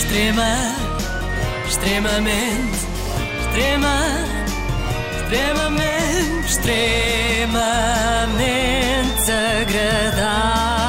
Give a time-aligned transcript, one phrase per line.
[0.00, 0.56] Extrema,
[1.66, 2.78] extremamente,
[3.44, 3.98] extrema,
[5.12, 10.79] extremamente, extremamente agradável.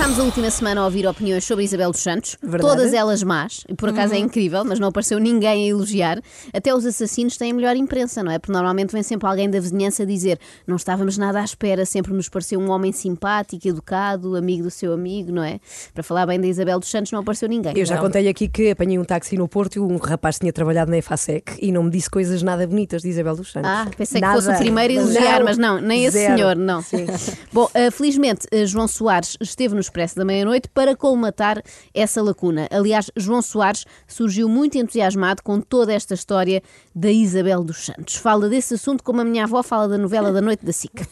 [0.00, 2.62] Passámos a última semana a ouvir opiniões sobre Isabel dos Santos, Verdade.
[2.62, 6.22] todas elas más, e por acaso é incrível, mas não apareceu ninguém a elogiar.
[6.54, 8.38] Até os assassinos têm a melhor imprensa, não é?
[8.38, 12.30] Porque normalmente vem sempre alguém da vizinhança dizer não estávamos nada à espera, sempre nos
[12.30, 15.60] pareceu um homem simpático, educado, amigo do seu amigo, não é?
[15.92, 17.76] Para falar bem da Isabel dos Santos não apareceu ninguém.
[17.76, 18.02] Eu já Não.
[18.02, 21.58] contei aqui que apanhei um táxi no Porto e um rapaz tinha trabalhado na EFASEC
[21.60, 23.70] e não me disse coisas nada bonitas de Isabel dos Santos.
[23.70, 24.38] Ah, pensei Nada.
[24.38, 26.36] que fosse o primeiro a elogiar, Não, mas não, nem esse zero.
[26.36, 26.80] senhor, não.
[26.80, 27.04] Sim.
[27.52, 31.60] Bom, eh, felizmente, eh, João Soares esteve no Expresso da Meia-Noite para colmatar
[31.92, 32.68] essa lacuna.
[32.70, 36.62] Aliás, João Soares surgiu muito entusiasmado com toda esta história
[36.94, 38.14] da Isabel dos Santos.
[38.14, 40.92] Fala desse assunto como a minha avó fala da novela da noite da SIC.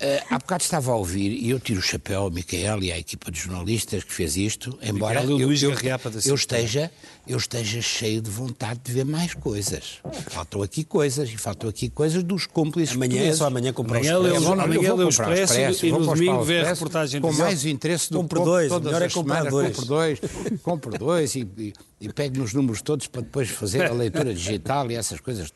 [0.00, 2.98] Eh, há bocado estava a ouvir e eu tiro o chapéu ao Micael e à
[2.98, 5.70] equipa de jornalistas que fez isto, embora Micael eu, eu-
[6.10, 6.90] eu SIC esteja,
[7.26, 10.00] eu esteja cheio de vontade de ver mais coisas.
[10.28, 13.38] Faltam aqui coisas e faltam aqui coisas dos cúmplices Amanhã é portugueses.
[13.38, 14.34] só amanhã comprar o Amanhã Expresso.
[14.36, 16.74] eu vou- Amanhã lê o comprar Expresso e vou no o domingo vê a Expresso
[16.80, 19.52] reportagem com mais interesse do Compre que dois, todas melhor é comprar semanas.
[19.52, 19.76] dois.
[19.76, 20.20] Compre dois,
[20.62, 24.90] compre dois e, e, e pegue nos números todos para depois fazer a leitura digital
[24.90, 25.52] e essas coisas.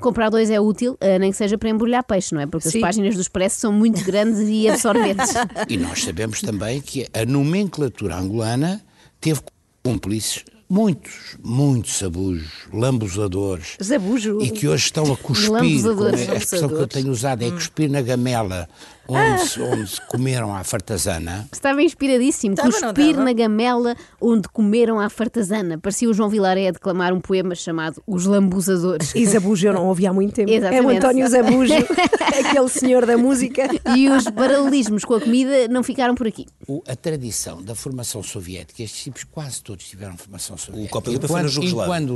[0.00, 2.46] Comprar dois é útil, eh, nem que seja para embrulhar peixe, não é?
[2.46, 2.78] Porque Sim.
[2.78, 5.32] as páginas do Expresso são muito grandes e absorventes.
[5.70, 8.84] E nós sabemos também que a nomenclatura angolana
[9.18, 9.40] teve
[9.82, 14.40] cúmplices, muitos, muitos abujos, lambusadores, Zabujo.
[14.42, 15.50] e que hoje estão a cuspir.
[15.86, 18.68] É- a expressão que eu tenho usado é cuspir na gamela
[19.08, 21.48] onde, se- onde comeram à fartazana.
[21.52, 22.54] Estava inspiradíssimo.
[22.54, 25.78] Estava, Cuspir na gamela onde comeram à fartazana.
[25.78, 29.14] Parecia o João Vilaré a declamar um poema chamado Os Lambusadores.
[29.14, 30.50] E Zabujo eu não ouvi há muito tempo.
[30.50, 30.96] É o Exatamente.
[30.98, 31.72] António Zabujo,
[32.20, 33.68] aquele senhor da música.
[33.96, 36.46] E os paralelismos com a comida não ficaram por aqui.
[36.66, 40.92] O- a tradição da formação soviética, estes tipos quase todos tiveram formação soviética.
[40.92, 41.84] Copa Lipa foi na Jugoslávia.
[41.84, 42.14] incluindo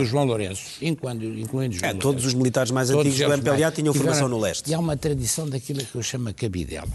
[0.00, 2.26] o João Lourenço, incluindo, incluindo o João É, todos Lourenço.
[2.28, 4.70] os militares mais Todos antigos do MPLA tinham tiveram- formação no leste.
[4.70, 6.88] E há uma tradição daquilo que eu chamo a cabidela.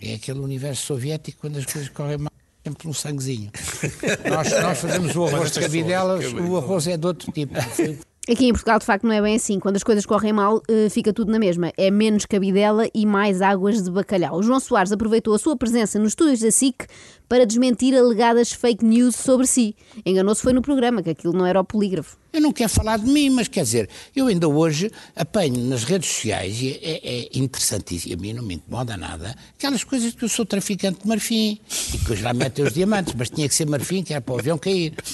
[0.00, 2.32] É aquele universo soviético quando as coisas correm mal.
[2.64, 3.50] Sempre um sanguezinho.
[4.28, 7.54] nós, nós fazemos o arroz de cabidelas, o arroz é de outro tipo.
[8.30, 9.58] Aqui em Portugal, de facto, não é bem assim.
[9.58, 11.72] Quando as coisas correm mal, eh, fica tudo na mesma.
[11.76, 14.36] É menos cabidela e mais águas de bacalhau.
[14.36, 16.86] O João Soares aproveitou a sua presença nos estúdios da SIC
[17.28, 19.74] para desmentir alegadas fake news sobre si.
[20.04, 22.18] Enganou-se foi no programa, que aquilo não era o polígrafo.
[22.32, 26.08] Eu não quero falar de mim, mas quer dizer, eu ainda hoje apanho nas redes
[26.08, 30.28] sociais, e é, é interessantíssimo, a mim não me incomoda nada, aquelas coisas que eu
[30.28, 31.58] sou traficante de marfim,
[31.94, 34.34] e que hoje lá metem os diamantes, mas tinha que ser marfim, que era para
[34.34, 34.94] o avião cair.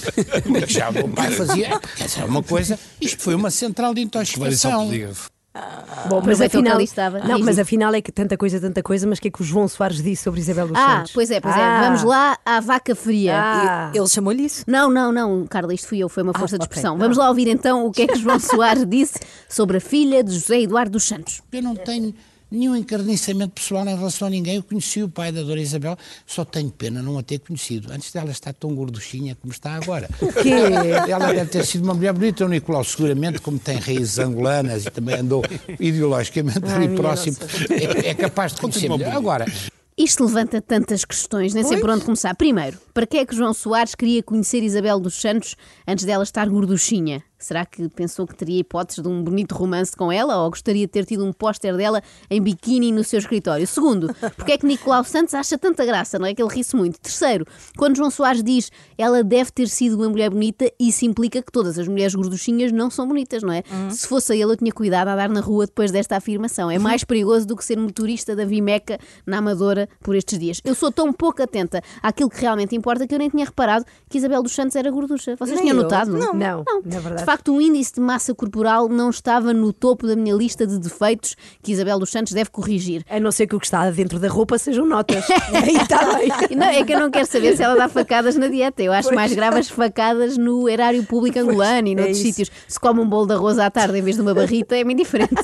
[0.67, 3.93] E já o meu pai fazia, quer dizer, é uma coisa, isto foi uma central
[3.93, 4.89] de intoxicação.
[6.09, 7.19] Bom, mas afinal, estava.
[7.19, 7.59] não, Diz, mas diz.
[7.59, 10.01] afinal é que tanta coisa, tanta coisa, mas o que é que o João Soares
[10.01, 11.11] disse sobre Isabel dos Ah, Santos?
[11.11, 11.59] pois é, pois é.
[11.59, 11.81] Ah.
[11.81, 13.33] Vamos lá à vaca fria.
[13.35, 13.91] Ah.
[13.93, 14.63] Ele chamou-lhe isso.
[14.67, 16.67] Não, não, não, Carla, isto fui eu, foi uma força de ok.
[16.71, 16.97] expressão.
[16.97, 19.19] Vamos lá ouvir então o que é que João Soares disse
[19.49, 21.41] sobre a filha de José Eduardo dos Santos.
[21.51, 22.13] Eu não tenho
[22.49, 24.55] nenhum encarniçamento pessoal em relação a ninguém.
[24.55, 27.91] Eu conheci o pai da Dona Isabel, só tenho pena não a ter conhecido.
[27.91, 30.07] Antes dela estar tão gorduchinha como está agora.
[30.41, 30.51] quê?
[31.09, 32.45] Ela deve ter sido uma mulher bonita.
[32.45, 35.43] O Nicolau, seguramente, como tem raízes angolanas e também andou
[35.79, 37.37] ideologicamente ali próximo,
[37.69, 39.15] é, é capaz de conhecer melhor.
[39.15, 39.45] Agora,
[39.97, 42.35] Isto levanta tantas questões, nem sei por onde começar.
[42.35, 45.55] Primeiro, para que é que João Soares queria conhecer Isabel dos Santos
[45.87, 47.23] antes dela estar gorduchinha?
[47.39, 50.91] Será que pensou que teria hipóteses de um bonito romance com ela ou gostaria de
[50.91, 53.65] ter tido um póster dela em biquíni no seu escritório?
[53.67, 56.33] Segundo, porque é que Nicolau Santos acha tanta graça, não é?
[56.33, 56.99] Que ele ri-se muito.
[56.99, 57.45] Terceiro,
[57.77, 61.77] quando João Soares diz ela deve ter sido uma mulher bonita, isso implica que todas
[61.77, 63.63] as mulheres gorduchinhas não são bonitas, não é?
[63.91, 66.71] Se fosse a ele, eu tinha cuidado a dar na rua depois desta afirmação.
[66.71, 70.61] É mais perigoso do que ser motorista da Vimeca na Amadora por estes dias.
[70.65, 74.17] Eu sou tão pouco atenta àquilo que realmente importa que eu nem tinha reparado que
[74.17, 75.35] Isabel dos Santos era gorducha.
[75.35, 75.83] Vocês Nem tinham eu.
[75.83, 76.11] notado?
[76.11, 77.26] Não, não, na verdade.
[77.27, 81.35] Facto, o índice de massa corporal não estava no topo da minha lista de defeitos
[81.61, 83.03] que Isabel dos Santos deve corrigir.
[83.09, 85.29] A não ser que o que está dentro da roupa sejam notas.
[85.51, 86.29] Aí está bem.
[86.55, 88.81] Não, é que eu não quero saber se ela dá facadas na dieta.
[88.81, 92.27] Eu acho mais grave as facadas no erário público angolano e é noutros isso.
[92.27, 92.51] sítios.
[92.65, 95.35] Se come um bolo de arroz à tarde em vez de uma barrita, é-me indiferente.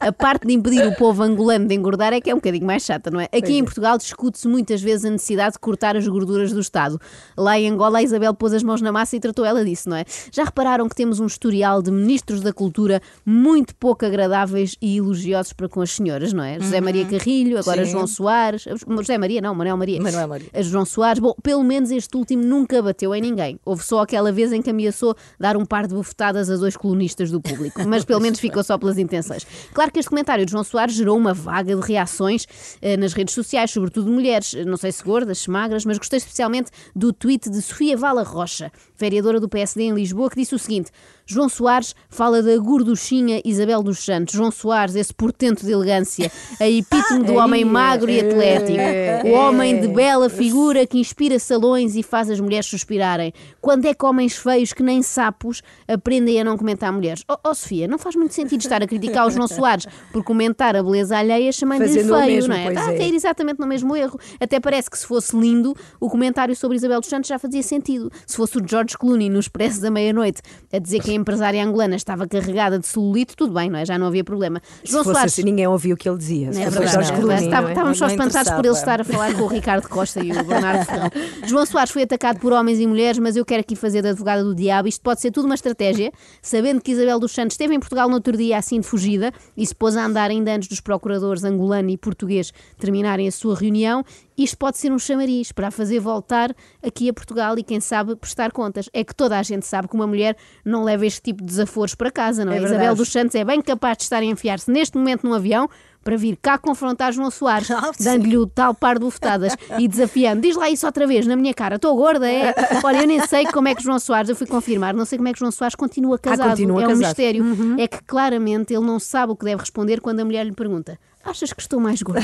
[0.00, 2.82] A parte de impedir o povo angolano de engordar é que é um bocadinho mais
[2.82, 3.28] chata, não é?
[3.32, 7.00] Aqui em Portugal discute-se muitas vezes a necessidade de cortar as gorduras do Estado.
[7.36, 9.96] Lá em Angola, a Isabel pôs as mãos na massa e tratou ela disso, não
[9.96, 10.04] é?
[10.32, 15.52] Já repararam que temos um historial de ministros da cultura muito pouco agradáveis e elogiosos
[15.52, 16.58] para com as senhoras, não é?
[16.58, 17.92] José Maria Carrilho, agora Sim.
[17.92, 20.00] João Soares, José Maria não, Manuel Maria.
[20.00, 20.48] Manuel Maria.
[20.62, 23.60] João Soares, bom, pelo menos este último nunca bateu em ninguém.
[23.64, 27.30] Houve só aquela vez em que ameaçou dar um par de bufetadas a dois colunistas
[27.30, 29.46] do público, mas pelo menos ficou só pelas intenções.
[29.72, 32.46] Claro que este comentário de João Soares gerou uma vaga de reações
[32.80, 36.16] eh, nas redes sociais, sobretudo de mulheres, não sei se gordas, se magras, mas gostei
[36.16, 40.58] especialmente do tweet de Sofia Vala Rocha, vereadora do PSD em Lisboa, que disse o
[40.58, 40.90] seguinte:
[41.26, 44.34] João Soares fala da gorduchinha Isabel dos Santos.
[44.34, 49.80] João Soares, esse portento de elegância, a epítome do homem magro e atlético, o homem
[49.80, 53.32] de bela figura que inspira salões e faz as mulheres suspirarem.
[53.60, 57.24] Quando é que homens feios que nem sapos aprendem a não comentar mulheres?
[57.28, 60.74] Oh, oh, Sofia, não faz muito sentido estar a criticar o João Soares por comentar
[60.74, 62.68] a beleza alheia chamando-lhe feio, mesmo, não é?
[62.68, 62.98] Está a é.
[62.98, 64.18] cair exatamente no mesmo erro.
[64.40, 68.10] Até parece que se fosse lindo, o comentário sobre Isabel dos Santos já fazia sentido.
[68.26, 70.40] Se fosse o George Clooney no Expresso da Meia-Noite
[70.72, 73.84] a dizer que a empresária angolana estava carregada de celulite, tudo bem, não é?
[73.84, 74.60] Já não havia problema.
[74.84, 76.52] Se fosse assim, ninguém ouvia o que ele dizia.
[76.52, 77.42] Se É verdade, Jorge é Clooney, verdade.
[77.42, 77.72] não Estava- é?
[77.72, 80.44] Estávamos só Não espantados por ele estar a falar com o Ricardo Costa e o
[80.44, 81.10] Bernardo Ferrão.
[81.46, 84.42] João Soares foi atacado por homens e mulheres, mas eu quero aqui fazer de advogada
[84.44, 84.88] do diabo.
[84.88, 86.12] Isto pode ser tudo uma estratégia,
[86.42, 89.66] sabendo que Isabel dos Santos esteve em Portugal no outro dia assim de fugida e
[89.66, 94.04] se pôs a andar ainda antes dos procuradores angolano e português terminarem a sua reunião.
[94.36, 98.14] Isto pode ser um chamariz para a fazer voltar aqui a Portugal e, quem sabe,
[98.14, 98.77] prestar contas.
[98.92, 101.94] É que toda a gente sabe que uma mulher não leva este tipo de desaforos
[101.94, 102.58] para casa, não é?
[102.58, 105.68] É Isabel dos Santos é bem capaz de estar a enfiar-se neste momento num avião
[106.04, 110.40] para vir cá confrontar João Soares, Ah, dando-lhe o tal par de bufetadas e desafiando.
[110.40, 112.54] Diz lá isso outra vez na minha cara, estou gorda, é?
[112.82, 115.28] Olha, eu nem sei como é que João Soares, eu fui confirmar, não sei como
[115.28, 116.50] é que João Soares continua casado.
[116.50, 117.06] continua é um casado.
[117.06, 117.44] mistério.
[117.78, 120.98] É que claramente ele não sabe o que deve responder quando a mulher lhe pergunta:
[121.24, 122.22] Achas que estou mais gorda?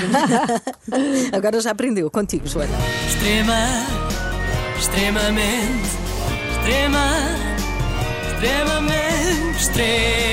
[1.32, 2.72] Agora já aprendeu contigo, Joana.
[3.06, 3.54] Extrema,
[4.78, 5.90] extremamente,
[6.64, 7.36] extrema,
[8.32, 10.23] extremamente, extremamente